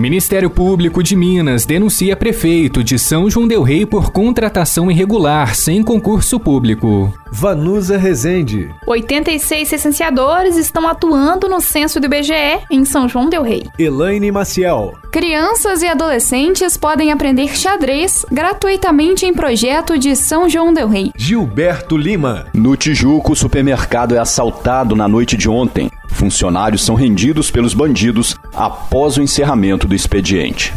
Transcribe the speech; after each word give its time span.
Ministério 0.00 0.48
Público 0.48 1.02
de 1.02 1.16
Minas 1.16 1.66
denuncia 1.66 2.14
prefeito 2.14 2.84
de 2.84 2.96
São 2.96 3.28
João 3.28 3.48
del 3.48 3.64
Rei 3.64 3.84
por 3.84 4.12
contratação 4.12 4.88
irregular 4.88 5.56
sem 5.56 5.82
concurso 5.82 6.38
público. 6.38 7.12
Vanusa 7.32 7.98
Rezende. 7.98 8.72
86 8.86 9.72
licenciadores 9.72 10.56
estão 10.56 10.86
atuando 10.86 11.48
no 11.48 11.60
censo 11.60 11.98
do 11.98 12.06
IBGE 12.06 12.60
em 12.70 12.84
São 12.84 13.08
João 13.08 13.28
del 13.28 13.42
Rei. 13.42 13.66
Elaine 13.76 14.30
Maciel. 14.30 14.94
Crianças 15.10 15.82
e 15.82 15.88
adolescentes 15.88 16.76
podem 16.76 17.10
aprender 17.10 17.56
xadrez 17.56 18.24
gratuitamente 18.30 19.26
em 19.26 19.34
projeto 19.34 19.98
de 19.98 20.14
São 20.14 20.48
João 20.48 20.72
del 20.72 20.86
Rei. 20.86 21.10
Gilberto 21.16 21.96
Lima. 21.96 22.46
No 22.54 22.76
Tijuco, 22.76 23.32
o 23.32 23.36
supermercado 23.36 24.14
é 24.14 24.18
assaltado 24.18 24.94
na 24.94 25.08
noite 25.08 25.36
de 25.36 25.48
ontem. 25.48 25.90
Funcionários 26.18 26.84
são 26.84 26.96
rendidos 26.96 27.48
pelos 27.48 27.74
bandidos 27.74 28.34
após 28.52 29.16
o 29.16 29.22
encerramento 29.22 29.86
do 29.86 29.94
expediente. 29.94 30.74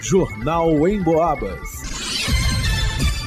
Jornal 0.00 0.88
em 0.88 0.98
Boabas. 1.02 1.60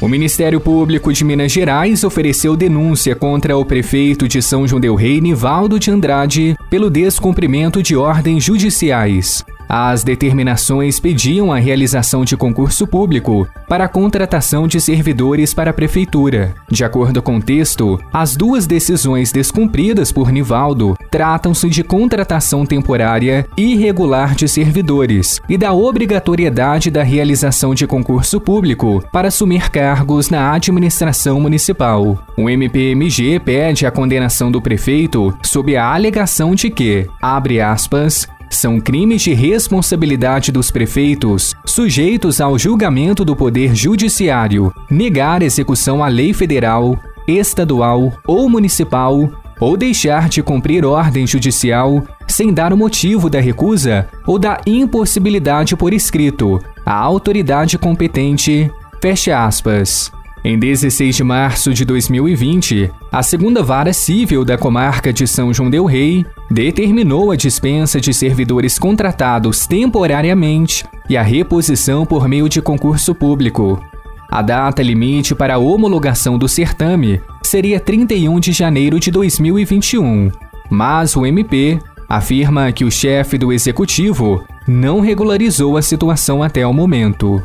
O 0.02 0.08
Ministério 0.08 0.60
Público 0.60 1.14
de 1.14 1.24
Minas 1.24 1.52
Gerais 1.52 2.04
ofereceu 2.04 2.58
denúncia 2.58 3.16
contra 3.16 3.56
o 3.56 3.64
prefeito 3.64 4.28
de 4.28 4.42
São 4.42 4.68
João 4.68 4.82
del 4.82 4.96
Rei, 4.96 5.22
Nivaldo 5.22 5.78
de 5.78 5.92
Andrade, 5.92 6.56
pelo 6.68 6.90
descumprimento 6.90 7.84
de 7.84 7.96
ordens 7.96 8.44
judiciais. 8.44 9.46
As 9.72 10.04
determinações 10.04 11.00
pediam 11.00 11.54
a 11.54 11.60
realização 11.60 12.26
de 12.26 12.36
concurso 12.36 12.88
público 12.88 13.48
para 13.68 13.86
a 13.86 13.88
contratação 13.88 14.68
de 14.68 14.82
servidores 14.82 15.54
para 15.54 15.70
a 15.70 15.74
prefeitura. 15.74 16.56
De 16.72 16.84
acordo 16.84 17.22
com 17.22 17.38
o 17.38 17.42
texto, 17.42 18.00
as 18.12 18.36
duas 18.36 18.66
decisões 18.66 19.32
descumpridas 19.32 20.12
por 20.12 20.32
Nivaldo 20.32 20.98
tratam-se 21.12 21.70
de 21.70 21.84
contratação 21.84 22.66
temporária 22.66 23.46
irregular 23.56 24.34
de 24.34 24.48
servidores 24.48 25.40
e 25.48 25.56
da 25.56 25.72
obrigatoriedade 25.72 26.90
da 26.90 27.04
realização 27.04 27.76
de 27.76 27.86
concurso 27.86 28.42
público 28.42 29.04
para 29.12 29.28
assumir 29.28 29.70
cargos 29.70 30.32
na 30.32 30.52
administração 30.52 31.40
municipal. 31.40 32.18
O 32.36 32.50
MPMG 32.50 33.40
pede 33.40 33.86
a 33.86 33.92
condenação 33.92 34.52
do 34.52 34.60
prefeito 34.60 35.38
sob 35.44 35.78
a 35.78 35.94
alegação 35.94 36.56
de 36.56 36.72
que, 36.72 37.08
abre 37.22 37.62
aspas, 37.62 38.28
são 38.50 38.80
crimes 38.80 39.22
de 39.22 39.34
responsabilidade 39.34 40.52
dos 40.52 40.72
prefeitos, 40.72 41.56
sujeitos 41.66 42.42
ao 42.42 42.58
julgamento 42.58 43.24
do 43.24 43.36
Poder 43.36 43.76
Judiciário, 43.76 44.74
negar 44.90 45.42
execução 45.42 46.04
à 46.04 46.08
lei 46.08 46.34
federal, 46.34 46.98
estadual 47.28 48.14
ou 48.26 48.50
municipal, 48.50 49.30
ou 49.60 49.76
deixar 49.76 50.30
de 50.30 50.42
cumprir 50.42 50.86
ordem 50.86 51.28
judicial 51.28 52.04
sem 52.28 52.54
dar 52.54 52.72
o 52.72 52.78
motivo 52.78 53.30
da 53.30 53.42
recusa 53.42 54.08
ou 54.26 54.40
da 54.40 54.62
impossibilidade 54.66 55.76
por 55.76 55.94
escrito 55.94 56.60
à 56.86 56.94
autoridade 56.94 57.78
competente. 57.78 58.72
Fecha 59.02 59.46
aspas. 59.46 60.12
Em 60.44 60.58
16 60.58 61.18
de 61.18 61.24
março 61.24 61.74
de 61.74 61.84
2020, 61.84 62.90
a 63.12 63.22
segunda 63.22 63.62
vara 63.62 63.92
civil 63.92 64.46
da 64.46 64.58
comarca 64.58 65.12
de 65.12 65.28
São 65.28 65.54
João 65.54 65.70
del 65.70 65.84
Rei 65.84 66.26
determinou 66.50 67.32
a 67.32 67.36
dispensa 67.36 68.00
de 68.00 68.14
servidores 68.14 68.80
contratados 68.80 69.68
temporariamente 69.68 70.86
e 71.10 71.18
a 71.18 71.22
reposição 71.22 72.06
por 72.06 72.30
meio 72.30 72.48
de 72.48 72.62
concurso 72.62 73.14
público. 73.14 73.84
A 74.32 74.42
data 74.42 74.82
limite 74.82 75.36
para 75.36 75.56
a 75.56 75.58
homologação 75.58 76.38
do 76.38 76.48
certame 76.48 77.22
seria 77.44 77.80
31 77.80 78.40
de 78.40 78.54
janeiro 78.54 78.98
de 78.98 79.12
2021, 79.12 80.32
mas 80.70 81.18
o 81.18 81.26
MP 81.26 81.80
afirma 82.08 82.72
que 82.72 82.86
o 82.86 82.92
chefe 82.92 83.38
do 83.38 83.52
executivo 83.52 84.42
não 84.66 85.02
regularizou 85.02 85.76
a 85.76 85.82
situação 85.82 86.42
até 86.42 86.66
o 86.66 86.72
momento. 86.72 87.44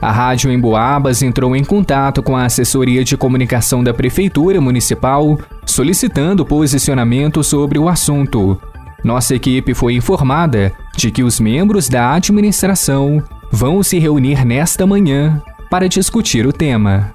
A 0.00 0.10
Rádio 0.10 0.50
Emboabas 0.50 1.22
entrou 1.22 1.54
em 1.54 1.62
contato 1.62 2.22
com 2.22 2.34
a 2.34 2.46
assessoria 2.46 3.04
de 3.04 3.18
comunicação 3.18 3.84
da 3.84 3.92
Prefeitura 3.92 4.58
Municipal, 4.58 5.38
solicitando 5.66 6.44
posicionamento 6.44 7.44
sobre 7.44 7.78
o 7.78 7.86
assunto. 7.86 8.58
Nossa 9.04 9.34
equipe 9.34 9.74
foi 9.74 9.94
informada 9.94 10.72
de 10.96 11.10
que 11.10 11.22
os 11.22 11.38
membros 11.38 11.88
da 11.88 12.14
administração 12.14 13.22
vão 13.52 13.82
se 13.82 13.98
reunir 13.98 14.44
nesta 14.44 14.86
manhã 14.86 15.42
para 15.70 15.88
discutir 15.88 16.46
o 16.46 16.52
tema. 16.52 17.12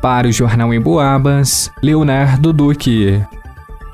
Para 0.00 0.28
o 0.28 0.32
Jornal 0.32 0.72
Emboabas, 0.72 1.70
Leonardo 1.82 2.52
Duque. 2.52 3.20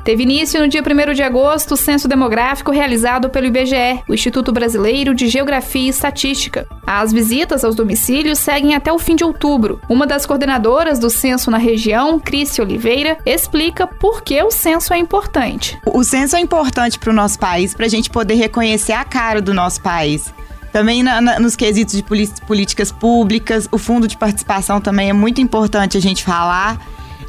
Teve 0.05 0.23
início 0.23 0.61
no 0.61 0.69
dia 0.69 0.83
1 0.83 1.15
de 1.15 1.23
agosto 1.23 1.73
o 1.73 1.77
censo 1.79 2.07
demográfico 2.07 2.71
realizado 2.71 3.31
pelo 3.31 3.47
IBGE, 3.47 4.03
o 4.07 4.13
Instituto 4.13 4.53
Brasileiro 4.53 5.15
de 5.15 5.29
Geografia 5.29 5.87
e 5.87 5.89
Estatística. 5.89 6.69
As 6.87 7.11
visitas 7.11 7.65
aos 7.65 7.75
domicílios 7.75 8.39
seguem 8.39 8.75
até 8.75 8.93
o 8.93 8.99
fim 8.99 9.17
de 9.17 9.25
outubro. 9.25 9.81
Uma 9.89 10.07
das 10.07 10.27
coordenadoras 10.27 10.99
do 10.99 11.09
censo 11.09 11.51
na 11.51 11.57
região, 11.57 12.21
Cris 12.21 12.59
Oliveira, 12.59 13.17
explica 13.25 13.87
por 13.87 14.21
que 14.21 14.43
o 14.43 14.51
censo 14.51 14.93
é 14.93 14.99
importante. 14.99 15.79
O 15.87 16.05
censo 16.05 16.37
é 16.37 16.41
importante 16.41 16.99
para 16.99 17.09
o 17.09 17.15
nosso 17.15 17.39
país, 17.39 17.73
para 17.73 17.87
a 17.87 17.89
gente 17.89 18.11
poder 18.11 18.35
reconhecer 18.35 18.93
a 18.93 19.05
cara 19.05 19.41
do 19.41 19.55
nosso 19.55 19.81
país. 19.81 20.35
Também 20.71 21.03
na, 21.03 21.23
na, 21.23 21.41
nos 21.41 21.57
quesitos 21.57 21.95
de 21.97 22.05
políticas 22.47 22.93
públicas, 22.93 23.67
o 23.73 23.79
fundo 23.79 24.07
de 24.07 24.19
participação 24.19 24.83
também 24.83 25.09
é 25.09 25.15
muito 25.15 25.41
importante 25.41 25.97
a 25.97 26.01
gente 26.01 26.23
falar. 26.23 26.79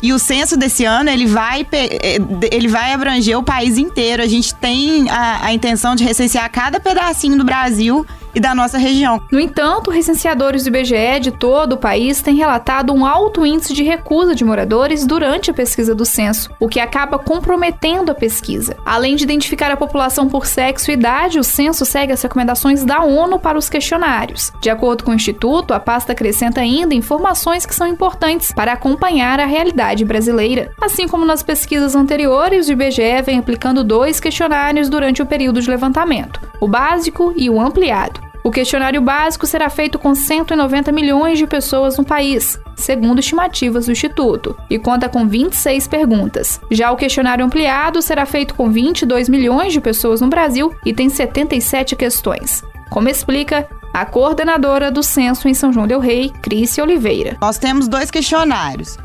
E 0.01 0.13
o 0.13 0.19
censo 0.19 0.57
desse 0.57 0.85
ano, 0.85 1.09
ele 1.09 1.25
vai, 1.25 1.66
eh, 1.72 2.18
ele 2.51 2.68
vai 2.68 2.94
abranger 2.94 3.38
o 3.38 3.44
país 3.44 3.78
inteiro. 3.78 4.22
A 4.22 4.28
gente 4.28 4.53
tem 4.53 5.09
a, 5.09 5.46
a 5.46 5.53
intenção 5.53 5.96
de 5.96 6.03
recensear 6.03 6.50
cada 6.51 6.79
pedacinho 6.79 7.38
do 7.38 7.44
Brasil 7.44 8.06
e 8.35 8.40
da 8.40 8.53
nossa 8.53 8.78
região. 8.78 9.22
No 9.31 9.40
entanto, 9.40 9.90
recenseadores 9.90 10.63
do 10.63 10.68
IBGE 10.68 11.19
de 11.22 11.31
todo 11.31 11.73
o 11.73 11.78
país 11.78 12.22
têm 12.22 12.35
relatado 12.35 12.94
um 12.94 13.06
alto 13.06 13.46
índice 13.46 13.73
de 13.73 13.84
recusa 13.84 14.35
de 14.35 14.44
moradores 14.44 15.06
durante 15.06 15.50
a 15.50 15.53
pesquisa 15.53 15.96
do 15.96 16.06
censo, 16.06 16.51
o 16.59 16.68
que 16.68 16.79
acaba 16.79 17.18
comprometendo 17.18 18.12
a 18.12 18.16
pesquisa. 18.16 18.75
Além 18.85 19.16
de 19.16 19.23
identificar 19.23 19.72
a 19.72 19.78
população 19.78 20.28
por 20.28 20.46
sexo 20.46 20.91
e 20.91 20.94
idade, 20.94 21.40
o 21.40 21.44
censo 21.44 21.85
segue 21.85 22.12
as 22.12 22.22
recomendações 22.22 22.84
da 22.84 23.01
ONU 23.01 23.40
para 23.40 23.57
os 23.57 23.69
questionários. 23.69 24.52
De 24.59 24.69
acordo 24.69 25.03
com 25.03 25.12
o 25.12 25.16
Instituto, 25.16 25.73
a 25.73 25.79
pasta 25.79 26.12
acrescenta 26.12 26.59
ainda 26.59 26.94
informações 26.94 27.66
que 27.66 27.73
são 27.73 27.88
importantes 27.88 28.52
para 28.52 28.73
acompanhar 28.73 29.40
a 29.40 29.46
realidade 29.46 30.03
brasileira. 30.03 30.72
Assim 30.81 31.07
como 31.07 31.25
nas 31.25 31.41
pesquisas 31.41 31.96
anteriores, 31.96 32.67
o 32.67 32.73
IBGE 32.73 33.22
vem 33.25 33.40
aplicando 33.40 33.84
dois 33.84 34.19
questionários 34.19 34.90
durante 34.90 35.22
o 35.22 35.25
período 35.25 35.62
de 35.62 35.69
levantamento: 35.69 36.41
o 36.59 36.67
básico 36.67 37.34
e 37.38 37.50
o 37.50 37.62
ampliado. 37.62 38.24
O 38.45 38.51
questionário 38.51 39.01
básico 39.01 39.47
será 39.47 39.72
feito 39.72 39.97
com 39.97 40.13
190 40.13 40.91
milhões 40.91 41.39
de 41.39 41.47
pessoas 41.47 41.97
no 41.97 42.06
país, 42.06 42.59
segundo 42.75 43.17
estimativas 43.17 43.88
do 43.88 43.91
Instituto, 43.91 44.56
e 44.69 44.78
conta 44.78 45.09
com 45.09 45.28
26 45.28 45.88
perguntas. 45.88 46.61
Já 46.69 46.91
o 46.91 46.95
questionário 46.95 47.44
ampliado 47.44 48.03
será 48.03 48.23
feito 48.23 48.53
com 48.53 48.69
22 48.69 49.29
milhões 49.29 49.73
de 49.73 49.81
pessoas 49.81 50.22
no 50.22 50.28
Brasil 50.28 50.72
e 50.85 50.94
tem 50.94 51.09
77 51.09 51.95
questões. 51.95 52.63
Como 52.91 53.09
explica 53.09 53.67
a 53.91 54.05
coordenadora 54.05 54.91
do 54.91 55.01
censo 55.01 55.47
em 55.47 55.55
São 55.55 55.73
João 55.73 55.88
del 55.88 56.00
Rei, 56.00 56.31
Cris 56.44 56.78
Oliveira. 56.78 57.38
Nós 57.41 57.57
temos 57.57 57.88
dois 57.88 58.11
questionários, 58.11 58.95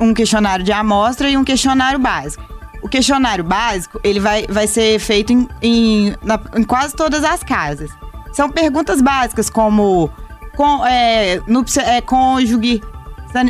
um, 0.00 0.14
questionário 0.14 0.64
de 0.64 0.72
amostra 0.72 1.28
e 1.28 1.36
um 1.36 1.44
questionário 1.44 1.98
básico. 1.98 2.42
O 2.82 2.88
questionário 2.88 3.44
básico 3.44 4.00
ele 4.02 4.20
vai, 4.20 4.46
vai 4.48 4.66
ser 4.66 4.98
feito 5.00 5.34
em, 5.34 5.46
em, 5.60 6.14
na, 6.22 6.40
em 6.56 6.62
quase 6.62 6.96
todas 6.96 7.24
as 7.24 7.42
casas. 7.42 7.90
São 8.36 8.50
perguntas 8.50 9.00
básicas 9.00 9.48
como 9.48 10.10
com, 10.54 10.84
é, 10.84 11.40
no, 11.46 11.64
é, 11.78 12.02
cônjuge, 12.02 12.82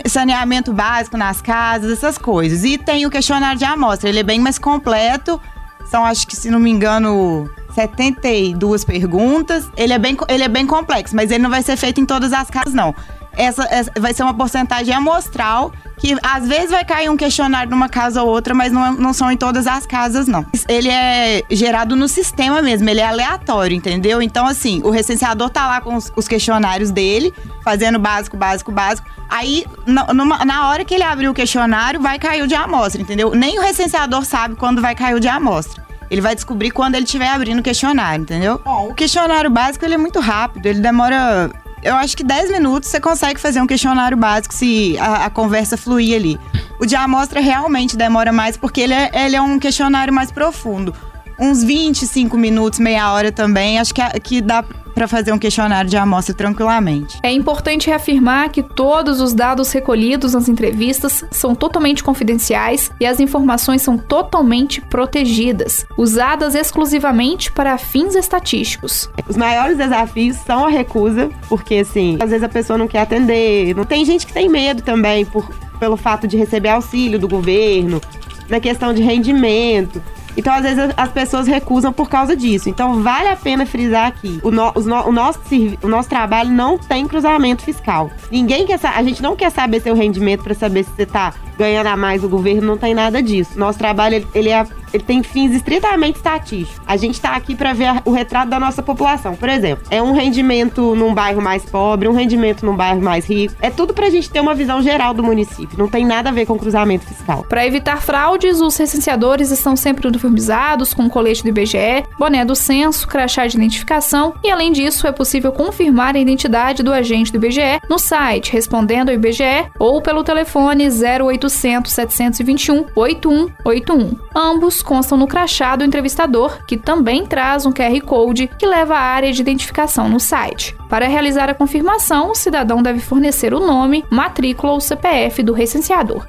saneamento 0.07 0.73
básico 0.73 1.17
nas 1.17 1.43
casas, 1.43 1.91
essas 1.91 2.17
coisas. 2.17 2.63
E 2.63 2.79
tem 2.79 3.05
o 3.05 3.11
questionário 3.11 3.59
de 3.59 3.65
amostra, 3.65 4.09
ele 4.09 4.21
é 4.21 4.23
bem 4.23 4.39
mais 4.39 4.61
completo. 4.61 5.41
São, 5.87 6.05
acho 6.05 6.25
que, 6.25 6.37
se 6.37 6.53
não 6.53 6.61
me 6.61 6.71
engano, 6.71 7.51
72 7.75 8.85
perguntas. 8.85 9.69
Ele 9.77 9.93
é 9.93 9.99
bem, 9.99 10.17
ele 10.29 10.45
é 10.45 10.49
bem 10.49 10.65
complexo, 10.65 11.17
mas 11.17 11.33
ele 11.33 11.43
não 11.43 11.51
vai 11.51 11.65
ser 11.65 11.77
feito 11.77 12.01
em 12.01 12.07
todas 12.07 12.33
as 12.33 12.49
casas, 12.49 12.73
não. 12.73 12.95
Essa, 13.37 13.65
essa 13.71 13.93
vai 13.99 14.15
ser 14.15 14.23
uma 14.23 14.35
porcentagem 14.35 14.95
amostral 14.95 15.73
que 15.99 16.17
às 16.23 16.47
vezes 16.47 16.71
vai 16.71 16.85
cair 16.85 17.09
um 17.09 17.17
questionário 17.17 17.71
numa 17.71 17.89
casa 17.89 18.23
ou 18.23 18.29
outra, 18.29 18.55
mas 18.55 18.73
não, 18.73 18.93
não 18.93 19.13
são 19.13 19.31
em 19.31 19.37
todas 19.37 19.67
as 19.67 19.87
casas, 19.87 20.27
não. 20.27 20.45
Ele 20.69 20.89
é 20.89 21.43
gerado 21.51 21.97
no 21.97 22.07
sistema 22.07 22.61
mesmo, 22.61 22.89
ele 22.89 23.01
é 23.01 23.07
aleatório, 23.07 23.77
entendeu? 23.77 24.21
Então, 24.21 24.47
assim, 24.47 24.81
o 24.85 24.91
recenseador 24.91 25.51
tá 25.51 25.67
lá 25.67 25.81
com 25.81 25.95
os, 25.95 26.13
os 26.15 26.29
questionários 26.29 26.91
dele, 26.91 27.33
fazendo 27.65 27.99
básico, 27.99 28.37
básico, 28.37 28.71
básico. 28.71 29.09
Aí, 29.29 29.65
na, 29.87 30.13
numa, 30.13 30.45
na 30.45 30.69
hora 30.69 30.85
que 30.85 30.95
ele 30.95 31.03
abrir 31.03 31.29
o 31.29 31.35
questionário, 31.35 32.01
vai 32.01 32.19
cair 32.19 32.43
o 32.43 32.47
de 32.47 32.55
amostra, 32.55 33.01
entendeu? 33.01 33.35
Nem 33.35 33.59
o 33.59 33.63
recenseador 33.63 34.25
sabe 34.25 34.55
quando 34.55 34.83
vai 34.83 34.95
cair 34.95 35.15
o 35.15 35.21
de 35.21 35.29
amostra. 35.29 35.85
Ele 36.11 36.21
vai 36.21 36.35
descobrir 36.35 36.71
quando 36.71 36.95
ele 36.95 37.05
estiver 37.05 37.29
abrindo 37.29 37.59
o 37.59 37.63
questionário, 37.63 38.23
entendeu? 38.23 38.61
Bom, 38.65 38.91
o 38.91 38.95
questionário 38.95 39.51
básico 39.51 39.85
ele 39.85 39.95
é 39.95 39.99
muito 39.99 40.21
rápido, 40.21 40.67
ele 40.67 40.81
demora 40.81 41.51
eu 41.87 41.95
acho 41.95 42.17
que 42.17 42.25
10 42.25 42.51
minutos 42.51 42.89
você 42.89 43.01
consegue 43.01 43.41
fazer 43.41 43.61
um 43.61 43.67
questionário 43.67 44.17
básico 44.17 44.53
se 44.53 44.99
a, 44.99 45.27
a 45.27 45.31
conversa 45.31 45.77
fluir 45.77 46.17
ali. 46.17 46.39
O 46.81 46.85
de 46.85 46.97
amostra 46.97 47.41
realmente 47.41 47.97
demora 47.97 48.33
mais 48.33 48.57
porque 48.57 48.81
ele 48.81 48.93
é, 48.93 49.11
ele 49.15 49.37
é 49.37 49.41
um 49.41 49.59
questionário 49.59 50.13
mais 50.13 50.33
profundo. 50.33 50.93
Uns 51.39 51.63
25 51.63 52.37
minutos, 52.37 52.79
meia 52.79 53.13
hora 53.13 53.31
também, 53.31 53.79
acho 53.79 53.95
que, 53.95 54.03
que 54.21 54.41
dá 54.41 54.65
para 54.97 55.07
fazer 55.07 55.31
um 55.31 55.39
questionário 55.39 55.91
de 55.91 55.97
amostra 55.99 56.35
tranquilamente. 56.35 57.19
É 57.23 57.31
importante 57.31 57.89
reafirmar 57.89 58.51
que 58.51 58.63
todos 58.63 59.21
os 59.21 59.35
dados 59.35 59.71
recolhidos 59.71 60.33
nas 60.33 60.49
entrevistas 60.49 61.23
são 61.31 61.55
totalmente 61.55 62.03
confidenciais 62.03 62.91
e 62.99 63.05
as 63.05 63.21
informações 63.21 63.83
são 63.83 63.99
totalmente 63.99 64.81
protegidas, 64.81 65.85
usadas 65.99 66.55
exclusivamente 66.55 67.53
para 67.53 67.77
fins 67.77 68.15
estatísticos. 68.15 69.11
Os 69.29 69.37
maiores 69.37 69.77
desafios 69.77 70.39
são 70.39 70.65
a 70.65 70.71
recusa, 70.71 71.29
porque 71.47 71.75
assim, 71.75 72.17
às 72.19 72.31
vezes 72.31 72.43
a 72.43 72.49
pessoa 72.49 72.79
não 72.79 72.89
quer 72.89 73.01
atender, 73.01 73.77
não 73.77 73.85
tem 73.85 74.03
gente 74.03 74.27
que 74.27 74.33
tem 74.33 74.49
medo 74.49 74.81
também 74.81 75.27
por 75.27 75.47
pelo 75.79 75.99
fato 75.99 76.27
de 76.27 76.39
receber 76.39 76.71
auxílio 76.71 77.19
do 77.19 77.29
governo, 77.29 78.01
na 78.49 78.59
questão 78.59 78.95
de 78.95 79.03
rendimento. 79.03 80.03
Então, 80.37 80.53
às 80.53 80.63
vezes, 80.63 80.93
as 80.97 81.11
pessoas 81.11 81.47
recusam 81.47 81.93
por 81.93 82.09
causa 82.09 82.37
disso. 82.37 82.69
Então, 82.69 83.03
vale 83.03 83.29
a 83.29 83.37
pena 83.37 83.65
frisar 83.65 84.07
aqui: 84.07 84.41
o, 84.43 84.51
no, 84.51 84.73
o, 84.75 85.13
nosso, 85.13 85.41
o 85.83 85.89
nosso 85.89 86.09
trabalho 86.09 86.51
não 86.51 86.79
tem 86.79 87.07
cruzamento 87.07 87.63
fiscal. 87.63 88.11
Ninguém 88.31 88.67
quer 88.67 88.79
A 88.83 89.03
gente 89.03 89.23
não 89.23 89.35
quer 89.35 89.51
saber 89.51 89.81
seu 89.81 89.95
rendimento 89.95 90.43
para 90.43 90.55
saber 90.55 90.85
se 90.85 90.91
você 90.91 91.03
está 91.03 91.33
ganhando 91.59 91.87
a 91.87 91.97
mais 91.97 92.23
o 92.23 92.29
governo, 92.29 92.67
não 92.67 92.77
tem 92.77 92.95
nada 92.95 93.23
disso. 93.23 93.59
Nosso 93.59 93.79
trabalho, 93.79 94.17
ele, 94.17 94.27
ele 94.35 94.49
é 94.51 94.67
ele 94.93 95.03
tem 95.03 95.23
fins 95.23 95.53
estritamente 95.53 96.19
estatísticos. 96.19 96.81
A 96.87 96.97
gente 96.97 97.15
está 97.15 97.35
aqui 97.35 97.55
para 97.55 97.73
ver 97.73 98.03
o 98.05 98.11
retrato 98.11 98.49
da 98.49 98.61
nossa 98.61 98.83
população. 98.83 99.35
Por 99.35 99.49
exemplo, 99.49 99.85
é 99.91 100.03
um 100.03 100.13
rendimento 100.13 100.95
num 100.95 101.15
bairro 101.15 101.43
mais 101.43 101.65
pobre, 101.65 102.09
um 102.09 102.13
rendimento 102.13 102.65
num 102.65 102.75
bairro 102.75 103.01
mais 103.01 103.27
rico. 103.27 103.55
É 103.61 103.71
tudo 103.71 103.93
para 103.93 104.07
a 104.07 104.11
gente 104.11 104.31
ter 104.31 104.41
uma 104.41 104.55
visão 104.55 104.83
geral 104.83 105.13
do 105.13 105.23
município. 105.23 105.79
Não 105.79 105.89
tem 105.89 106.05
nada 106.05 106.31
a 106.31 106.33
ver 106.33 106.47
com 106.47 106.59
cruzamento 106.59 107.07
fiscal. 107.07 107.45
Para 107.49 107.67
evitar 107.67 108.03
fraudes, 108.03 108.61
os 108.61 108.77
recenseadores 108.77 109.51
estão 109.51 109.77
sempre 109.77 110.07
uniformizados 110.07 110.95
com 110.95 111.09
colete 111.09 111.43
do 111.43 111.49
IBGE, 111.49 112.05
boné 112.19 112.45
do 112.45 112.55
censo, 112.55 113.07
crachá 113.07 113.47
de 113.47 113.57
identificação 113.57 114.35
e, 114.43 114.51
além 114.51 114.73
disso, 114.73 115.07
é 115.07 115.13
possível 115.13 115.53
confirmar 115.53 116.17
a 116.17 116.19
identidade 116.19 116.83
do 116.83 116.93
agente 116.93 117.33
do 117.33 117.37
IBGE 117.37 117.81
no 117.89 117.99
site 117.99 118.53
respondendo 118.53 119.09
ao 119.09 119.15
IBGE 119.15 119.71
ou 119.79 120.01
pelo 120.01 120.25
telefone 120.25 120.89
0800 120.89 121.93
721 121.93 122.87
8181. 122.95 124.17
Ambos 124.35 124.76
constam 124.83 125.19
no 125.19 125.27
crachá 125.27 125.77
do 125.77 125.85
entrevistador, 125.85 126.65
que 126.67 126.77
também 126.77 127.27
traz 127.27 127.67
um 127.67 127.73
QR 127.73 128.01
Code 128.03 128.49
que 128.59 128.67
leva 128.67 128.95
à 128.95 129.01
área 129.01 129.33
de 129.33 129.41
identificação 129.41 130.09
no 130.09 130.21
site. 130.21 130.77
Para 130.89 131.07
realizar 131.07 131.49
a 131.49 131.55
confirmação, 131.55 132.31
o 132.31 132.35
cidadão 132.35 132.83
deve 132.83 133.01
fornecer 133.01 133.53
o 133.53 133.61
nome, 133.61 134.05
matrícula 134.11 134.73
ou 134.73 134.81
CPF 134.81 135.43
do 135.43 135.53
recenseador. 135.53 136.27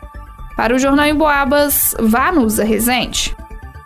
Para 0.56 0.76
o 0.76 0.80
Jornal 0.80 1.06
em 1.06 1.16
Boabas, 1.16 1.96
vá 2.00 2.32
nos 2.32 2.58
Resente. 2.58 3.36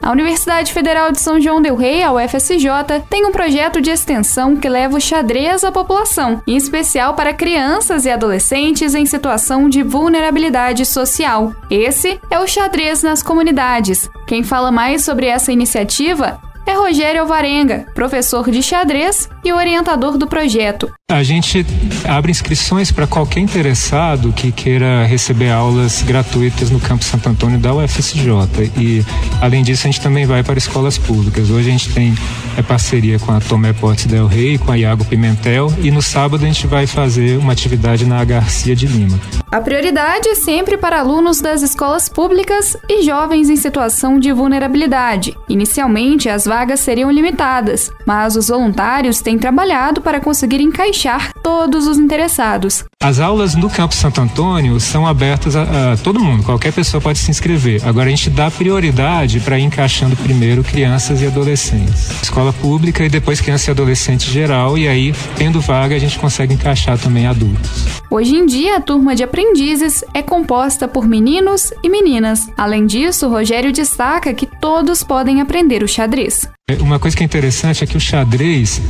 A 0.01 0.09
Universidade 0.09 0.74
Federal 0.74 1.12
de 1.12 1.21
São 1.21 1.39
João 1.39 1.62
del 1.62 1.75
Rei, 1.75 2.01
a 2.01 2.12
UFSJ, 2.12 2.68
tem 3.07 3.24
um 3.24 3.31
projeto 3.31 3.80
de 3.80 3.92
extensão 3.92 4.56
que 4.56 4.68
leva 4.68 4.98
o 4.98 5.01
xadrez 5.01 5.63
à 5.63 5.71
população, 5.71 6.42
em 6.48 6.57
especial 6.57 7.13
para 7.13 7.36
crianças 7.36 8.06
e 8.06 8.09
adolescentes 8.09 8.95
em 8.95 9.06
situação 9.06 9.69
de 9.69 9.83
vulnerabilidade 9.83 10.88
social. 10.88 11.53
Esse 11.69 12.19
é 12.31 12.39
o 12.39 12.48
xadrez 12.48 13.03
nas 13.03 13.21
comunidades. 13.21 14.09
Quem 14.25 14.44
fala 14.44 14.71
mais 14.71 15.06
sobre 15.06 15.27
essa 15.27 15.51
iniciativa 15.51 16.42
é 16.65 16.74
Rogério 16.74 17.21
Alvarenga, 17.21 17.86
professor 17.94 18.50
de 18.50 18.63
xadrez 18.63 19.30
e 19.44 19.53
orientador 19.53 20.18
do 20.18 20.25
projeto. 20.25 20.92
A 21.11 21.23
gente 21.23 21.65
abre 22.07 22.31
inscrições 22.31 22.89
para 22.89 23.05
qualquer 23.05 23.41
interessado 23.41 24.31
que 24.31 24.49
queira 24.49 25.05
receber 25.05 25.51
aulas 25.51 26.01
gratuitas 26.01 26.71
no 26.71 26.79
Campo 26.79 27.03
Santo 27.03 27.27
Antônio 27.27 27.59
da 27.59 27.73
UFSJ. 27.73 28.71
E, 28.77 29.05
além 29.41 29.61
disso, 29.61 29.85
a 29.85 29.91
gente 29.91 29.99
também 29.99 30.25
vai 30.25 30.41
para 30.41 30.57
escolas 30.57 30.97
públicas. 30.97 31.49
Hoje 31.49 31.67
a 31.67 31.71
gente 31.71 31.89
tem 31.89 32.15
é, 32.57 32.61
parceria 32.61 33.19
com 33.19 33.33
a 33.33 33.41
Tomé 33.41 33.73
Portes 33.73 34.05
Del 34.05 34.25
Rey, 34.25 34.57
com 34.57 34.71
a 34.71 34.77
Iago 34.77 35.03
Pimentel, 35.03 35.71
e 35.79 35.91
no 35.91 36.01
sábado 36.01 36.45
a 36.45 36.47
gente 36.47 36.65
vai 36.65 36.87
fazer 36.87 37.37
uma 37.37 37.51
atividade 37.51 38.05
na 38.05 38.23
Garcia 38.23 38.73
de 38.73 38.87
Lima. 38.87 39.19
A 39.51 39.59
prioridade 39.59 40.29
é 40.29 40.35
sempre 40.35 40.77
para 40.77 40.99
alunos 40.99 41.41
das 41.41 41.61
escolas 41.61 42.07
públicas 42.07 42.77
e 42.87 43.01
jovens 43.03 43.49
em 43.49 43.57
situação 43.57 44.17
de 44.17 44.31
vulnerabilidade. 44.31 45.37
Inicialmente, 45.49 46.29
as 46.29 46.45
vagas 46.45 46.79
seriam 46.79 47.11
limitadas, 47.11 47.91
mas 48.05 48.37
os 48.37 48.47
voluntários 48.47 49.19
têm 49.19 49.37
trabalhado 49.37 49.99
para 49.99 50.21
conseguir 50.21 50.61
encaixar 50.61 51.00
todos 51.42 51.88
os 51.88 51.98
interessados. 51.98 52.83
As 53.01 53.19
aulas 53.19 53.56
no 53.56 53.69
Campo 53.69 53.95
Santo 53.95 54.21
Antônio 54.21 54.80
são 54.80 55.07
abertas 55.07 55.56
a, 55.56 55.94
a 55.94 55.98
todo 55.98 56.19
mundo, 56.19 56.44
qualquer 56.44 56.71
pessoa 56.71 57.01
pode 57.01 57.19
se 57.19 57.31
inscrever. 57.31 57.81
Agora 57.86 58.07
a 58.07 58.09
gente 58.09 58.30
dá 58.30 58.51
prioridade 58.51 59.39
para 59.39 59.57
ir 59.57 59.63
encaixando 59.63 60.15
primeiro 60.15 60.63
crianças 60.63 61.21
e 61.21 61.27
adolescentes. 61.27 62.12
Escola 62.21 62.53
pública 62.53 63.03
e 63.03 63.09
depois 63.09 63.42
criança 63.42 63.69
e 63.69 63.71
adolescente 63.71 64.30
geral, 64.30 64.77
e 64.77 64.88
aí, 64.88 65.13
tendo 65.36 65.59
vaga, 65.59 65.95
a 65.95 66.00
gente 66.00 66.19
consegue 66.19 66.53
encaixar 66.53 66.98
também 66.98 67.25
adultos. 67.25 68.01
Hoje 68.09 68.36
em 68.36 68.45
dia, 68.45 68.77
a 68.77 68.81
turma 68.81 69.15
de 69.15 69.24
aprendizes 69.24 70.03
é 70.13 70.21
composta 70.21 70.88
por 70.88 71.07
meninos 71.07 71.74
e 71.83 71.89
meninas. 71.89 72.50
Além 72.57 72.86
disso, 72.86 73.30
Rogério 73.30 73.71
destaca 73.71 74.33
que 74.33 74.45
todos 74.45 75.03
podem 75.03 75.42
aprender 75.42 75.81
o 75.81 75.88
xadrez. 75.88 76.48
É, 76.71 76.81
uma 76.81 77.00
coisa 77.00 77.15
que 77.15 77.23
é 77.23 77.25
interessante 77.25 77.83
é 77.83 77.88
que 77.88 77.97
o 77.97 78.00
xadrez 78.00 78.81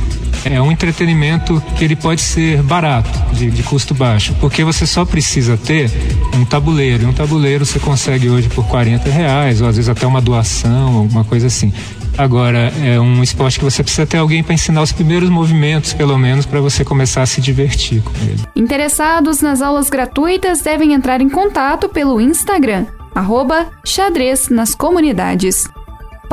é 0.44 0.60
um 0.60 0.70
entretenimento 0.70 1.62
que 1.76 1.84
ele 1.84 1.96
pode 1.96 2.20
ser 2.20 2.62
barato, 2.62 3.10
de, 3.34 3.50
de, 3.50 3.62
custo 3.62 3.94
baixo, 3.94 4.34
porque 4.40 4.64
você 4.64 4.86
só 4.86 5.04
precisa 5.04 5.56
ter 5.56 5.90
um 6.34 6.44
tabuleiro. 6.44 7.04
E 7.04 7.06
um 7.06 7.12
tabuleiro 7.12 7.64
você 7.64 7.78
consegue 7.78 8.28
hoje 8.28 8.48
por 8.48 8.66
40 8.66 9.10
reais, 9.10 9.60
ou 9.60 9.68
às 9.68 9.76
vezes 9.76 9.88
até 9.88 10.06
uma 10.06 10.20
doação, 10.20 10.96
alguma 10.96 11.24
coisa 11.24 11.46
assim. 11.46 11.72
Agora, 12.16 12.72
é 12.84 13.00
um 13.00 13.22
esporte 13.22 13.58
que 13.58 13.64
você 13.64 13.82
precisa 13.82 14.06
ter 14.06 14.18
alguém 14.18 14.42
para 14.42 14.54
ensinar 14.54 14.82
os 14.82 14.92
primeiros 14.92 15.30
movimentos, 15.30 15.92
pelo 15.94 16.18
menos, 16.18 16.44
para 16.44 16.60
você 16.60 16.84
começar 16.84 17.22
a 17.22 17.26
se 17.26 17.40
divertir 17.40 18.02
com 18.02 18.12
ele. 18.24 18.40
Interessados 18.54 19.40
nas 19.40 19.62
aulas 19.62 19.88
gratuitas 19.88 20.60
devem 20.60 20.92
entrar 20.92 21.20
em 21.20 21.28
contato 21.28 21.88
pelo 21.88 22.20
Instagram, 22.20 22.86
arroba 23.14 23.70
xadrez 23.84 24.48
nas 24.50 24.74
comunidades. 24.74 25.68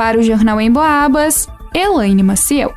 Para 0.00 0.18
o 0.18 0.22
Jornal 0.22 0.58
em 0.58 0.72
Boabas, 0.72 1.46
Elaine 1.74 2.22
Maciel. 2.22 2.72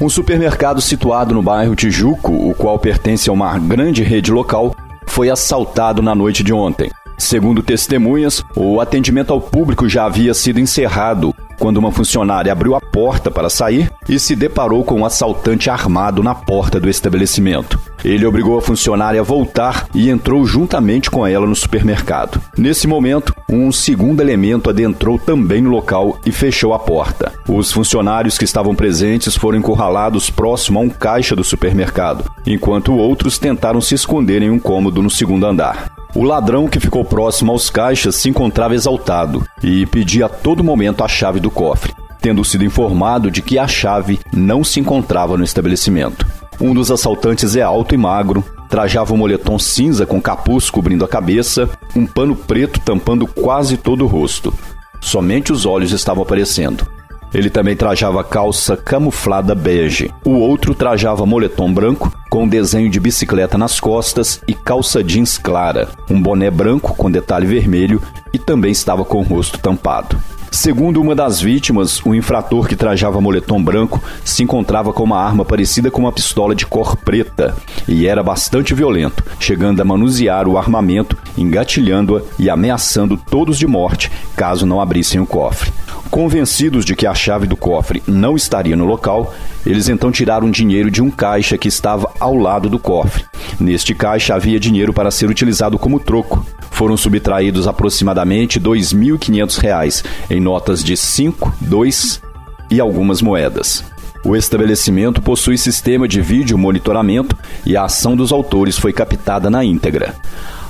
Um 0.00 0.08
supermercado 0.08 0.80
situado 0.80 1.32
no 1.32 1.40
bairro 1.40 1.76
Tijuco, 1.76 2.32
o 2.32 2.52
qual 2.52 2.76
pertence 2.76 3.30
a 3.30 3.32
uma 3.32 3.56
grande 3.56 4.02
rede 4.02 4.32
local, 4.32 4.74
foi 5.06 5.30
assaltado 5.30 6.02
na 6.02 6.12
noite 6.12 6.42
de 6.42 6.52
ontem. 6.52 6.90
Segundo 7.16 7.62
testemunhas, 7.62 8.44
o 8.56 8.80
atendimento 8.80 9.32
ao 9.32 9.40
público 9.40 9.88
já 9.88 10.06
havia 10.06 10.34
sido 10.34 10.58
encerrado 10.58 11.32
quando 11.58 11.78
uma 11.78 11.92
funcionária 11.92 12.52
abriu 12.52 12.74
a 12.74 12.80
porta 12.80 13.30
para 13.30 13.50
sair 13.50 13.90
e 14.08 14.18
se 14.18 14.36
deparou 14.36 14.84
com 14.84 15.00
um 15.00 15.04
assaltante 15.04 15.70
armado 15.70 16.22
na 16.22 16.34
porta 16.34 16.78
do 16.78 16.88
estabelecimento. 16.88 17.78
Ele 18.04 18.26
obrigou 18.26 18.58
a 18.58 18.62
funcionária 18.62 19.20
a 19.20 19.24
voltar 19.24 19.86
e 19.94 20.10
entrou 20.10 20.44
juntamente 20.44 21.10
com 21.10 21.26
ela 21.26 21.46
no 21.46 21.56
supermercado. 21.56 22.40
Nesse 22.56 22.86
momento, 22.86 23.34
um 23.48 23.72
segundo 23.72 24.20
elemento 24.20 24.68
adentrou 24.68 25.18
também 25.18 25.62
no 25.62 25.70
local 25.70 26.18
e 26.26 26.30
fechou 26.30 26.74
a 26.74 26.78
porta. 26.78 27.32
Os 27.48 27.72
funcionários 27.72 28.36
que 28.36 28.44
estavam 28.44 28.74
presentes 28.74 29.36
foram 29.36 29.58
encurralados 29.58 30.28
próximo 30.28 30.78
a 30.78 30.82
um 30.82 30.90
caixa 30.90 31.34
do 31.34 31.42
supermercado, 31.42 32.30
enquanto 32.46 32.94
outros 32.94 33.38
tentaram 33.38 33.80
se 33.80 33.94
esconder 33.94 34.42
em 34.42 34.50
um 34.50 34.58
cômodo 34.58 35.02
no 35.02 35.10
segundo 35.10 35.46
andar. 35.46 36.03
O 36.14 36.22
ladrão 36.22 36.68
que 36.68 36.78
ficou 36.78 37.04
próximo 37.04 37.50
aos 37.50 37.68
caixas 37.68 38.14
se 38.14 38.28
encontrava 38.28 38.74
exaltado 38.74 39.44
e 39.60 39.84
pedia 39.84 40.26
a 40.26 40.28
todo 40.28 40.62
momento 40.62 41.02
a 41.02 41.08
chave 41.08 41.40
do 41.40 41.50
cofre, 41.50 41.92
tendo 42.20 42.44
sido 42.44 42.64
informado 42.64 43.32
de 43.32 43.42
que 43.42 43.58
a 43.58 43.66
chave 43.66 44.20
não 44.32 44.62
se 44.62 44.78
encontrava 44.78 45.36
no 45.36 45.42
estabelecimento. 45.42 46.24
Um 46.60 46.72
dos 46.72 46.92
assaltantes 46.92 47.56
é 47.56 47.62
alto 47.62 47.96
e 47.96 47.98
magro, 47.98 48.44
trajava 48.68 49.12
um 49.12 49.16
moletom 49.16 49.58
cinza 49.58 50.06
com 50.06 50.22
capuz 50.22 50.70
cobrindo 50.70 51.04
a 51.04 51.08
cabeça, 51.08 51.68
um 51.96 52.06
pano 52.06 52.36
preto 52.36 52.78
tampando 52.78 53.26
quase 53.26 53.76
todo 53.76 54.04
o 54.04 54.08
rosto. 54.08 54.54
Somente 55.00 55.52
os 55.52 55.66
olhos 55.66 55.90
estavam 55.90 56.22
aparecendo. 56.22 56.86
Ele 57.34 57.50
também 57.50 57.74
trajava 57.74 58.22
calça 58.22 58.76
camuflada 58.76 59.56
bege. 59.56 60.10
O 60.24 60.38
outro 60.38 60.72
trajava 60.72 61.26
moletom 61.26 61.74
branco 61.74 62.12
com 62.30 62.46
desenho 62.46 62.88
de 62.88 63.00
bicicleta 63.00 63.58
nas 63.58 63.80
costas 63.80 64.40
e 64.46 64.54
calça 64.54 65.02
jeans 65.02 65.36
clara, 65.36 65.88
um 66.08 66.20
boné 66.20 66.50
branco 66.50 66.94
com 66.94 67.10
detalhe 67.10 67.46
vermelho 67.46 68.00
e 68.32 68.38
também 68.38 68.70
estava 68.70 69.04
com 69.04 69.18
o 69.18 69.22
rosto 69.22 69.58
tampado. 69.58 70.16
Segundo 70.50 71.00
uma 71.00 71.16
das 71.16 71.40
vítimas, 71.40 72.00
o 72.06 72.14
infrator 72.14 72.68
que 72.68 72.76
trajava 72.76 73.20
moletom 73.20 73.60
branco 73.60 74.00
se 74.24 74.44
encontrava 74.44 74.92
com 74.92 75.02
uma 75.02 75.18
arma 75.18 75.44
parecida 75.44 75.90
com 75.90 76.02
uma 76.02 76.12
pistola 76.12 76.54
de 76.54 76.64
cor 76.64 76.96
preta 76.96 77.56
e 77.88 78.06
era 78.06 78.22
bastante 78.22 78.72
violento, 78.72 79.24
chegando 79.40 79.80
a 79.80 79.84
manusear 79.84 80.46
o 80.46 80.56
armamento, 80.56 81.18
engatilhando-a 81.36 82.22
e 82.38 82.48
ameaçando 82.48 83.16
todos 83.16 83.58
de 83.58 83.66
morte 83.66 84.12
caso 84.36 84.64
não 84.64 84.80
abrissem 84.80 85.20
o 85.20 85.26
cofre. 85.26 85.72
Convencidos 86.14 86.84
de 86.84 86.94
que 86.94 87.08
a 87.08 87.12
chave 87.12 87.44
do 87.44 87.56
cofre 87.56 88.00
não 88.06 88.36
estaria 88.36 88.76
no 88.76 88.84
local, 88.84 89.34
eles 89.66 89.88
então 89.88 90.12
tiraram 90.12 90.48
dinheiro 90.48 90.88
de 90.88 91.02
um 91.02 91.10
caixa 91.10 91.58
que 91.58 91.66
estava 91.66 92.08
ao 92.20 92.36
lado 92.36 92.70
do 92.70 92.78
cofre. 92.78 93.24
Neste 93.58 93.96
caixa 93.96 94.32
havia 94.32 94.60
dinheiro 94.60 94.92
para 94.92 95.10
ser 95.10 95.28
utilizado 95.28 95.76
como 95.76 95.98
troco. 95.98 96.46
Foram 96.70 96.96
subtraídos 96.96 97.66
aproximadamente 97.66 98.60
R$ 98.60 98.64
2.500 98.64 100.04
em 100.30 100.38
notas 100.38 100.84
de 100.84 100.96
5, 100.96 101.52
2 101.60 102.22
e 102.70 102.78
algumas 102.78 103.20
moedas. 103.20 103.82
O 104.24 104.36
estabelecimento 104.36 105.20
possui 105.20 105.58
sistema 105.58 106.06
de 106.06 106.20
vídeo 106.20 106.56
monitoramento 106.56 107.36
e 107.66 107.76
a 107.76 107.86
ação 107.86 108.14
dos 108.14 108.30
autores 108.30 108.78
foi 108.78 108.92
captada 108.92 109.50
na 109.50 109.64
íntegra. 109.64 110.14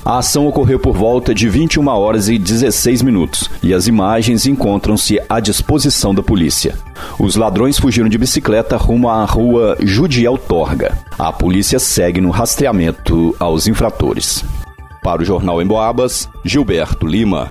A 0.05 0.19
ação 0.19 0.47
ocorreu 0.47 0.79
por 0.79 0.95
volta 0.95 1.35
de 1.35 1.49
21 1.49 1.89
horas 1.89 2.29
e 2.29 2.39
16 2.39 3.01
minutos 3.01 3.49
e 3.63 3.73
as 3.73 3.87
imagens 3.87 4.45
encontram-se 4.45 5.19
à 5.31 5.41
disposição 5.41 6.15
da 6.15 6.23
polícia. 6.23 6.75
Os 7.19 7.37
ladrões 7.37 7.79
fugiram 7.79 8.07
de 8.07 8.19
bicicleta 8.19 8.77
rumo 8.77 9.09
à 9.09 9.25
rua 9.25 9.79
Judiel 9.81 10.37
Torga. 10.37 10.99
A 11.19 11.33
polícia 11.33 11.79
segue 11.79 12.21
no 12.21 12.29
rastreamento 12.29 13.35
aos 13.41 13.67
infratores. 13.67 14.45
Para 15.03 15.23
o 15.23 15.25
Jornal 15.25 15.63
Emboabas, 15.63 16.29
Gilberto 16.45 17.07
Lima. 17.07 17.51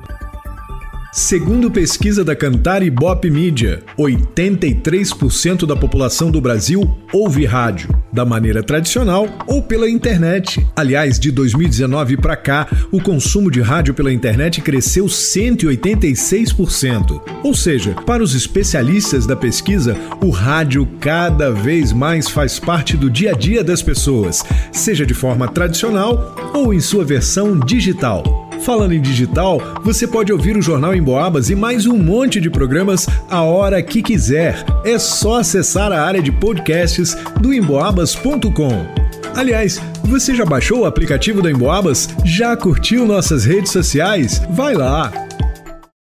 Segundo 1.16 1.70
pesquisa 1.70 2.24
da 2.24 2.36
Cantar 2.36 2.82
e 2.82 2.90
Bop 2.90 3.30
Mídia, 3.30 3.84
83% 4.00 5.68
da 5.68 5.76
população 5.76 6.32
do 6.32 6.42
Brasil 6.42 6.92
ouve 7.14 7.46
rádio, 7.46 7.96
da 8.12 8.26
maneira 8.26 8.64
tradicional 8.64 9.28
ou 9.46 9.62
pela 9.62 9.88
internet. 9.88 10.66
Aliás, 10.76 11.20
de 11.20 11.30
2019 11.30 12.18
para 12.18 12.36
cá, 12.36 12.68
o 12.92 13.00
consumo 13.00 13.52
de 13.52 13.62
rádio 13.62 13.94
pela 13.94 14.12
internet 14.12 14.60
cresceu 14.60 15.06
186%. 15.06 17.22
Ou 17.44 17.54
seja, 17.54 17.94
para 18.08 18.24
os 18.24 18.34
especialistas 18.34 19.28
da 19.28 19.36
pesquisa, 19.36 19.96
o 20.20 20.32
rádio 20.32 20.88
cada 21.00 21.52
vez 21.52 21.94
mais 21.94 22.28
faz 22.28 22.58
parte 22.58 22.98
do 22.98 23.08
dia 23.08 23.34
a 23.34 23.36
dia 23.36 23.64
das 23.64 23.84
pessoas, 23.84 24.44
seja 24.72 25.06
de 25.06 25.14
forma 25.14 25.48
tradicional 25.48 26.52
ou 26.56 26.74
em 26.74 26.80
sua 26.80 27.06
versão 27.06 27.60
digital. 27.60 28.43
Falando 28.64 28.94
em 28.94 29.02
digital, 29.02 29.60
você 29.84 30.08
pode 30.08 30.32
ouvir 30.32 30.56
o 30.56 30.62
Jornal 30.62 30.96
em 30.96 31.04
Boabas 31.04 31.50
e 31.50 31.56
mais 31.56 31.86
um 31.86 31.98
monte 31.98 32.40
de 32.40 32.50
programas 32.50 33.06
a 33.30 33.42
hora 33.42 33.84
que 33.84 34.02
quiser. 34.02 34.64
É 34.86 34.98
só 34.98 35.40
acessar 35.40 35.92
a 35.92 36.02
área 36.02 36.22
de 36.22 36.32
podcasts 36.32 37.14
do 37.42 37.54
emboabas.com. 37.54 38.86
Aliás, 39.36 39.82
você 40.06 40.34
já 40.34 40.46
baixou 40.46 40.82
o 40.82 40.86
aplicativo 40.86 41.42
da 41.42 41.52
Emboabas? 41.52 42.08
Já 42.24 42.56
curtiu 42.56 43.06
nossas 43.06 43.44
redes 43.44 43.72
sociais? 43.72 44.42
Vai 44.52 44.76
lá! 44.76 45.12